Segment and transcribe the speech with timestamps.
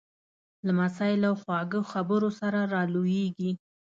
[0.67, 3.51] لمسی له خواږه خبرو سره را لویېږي.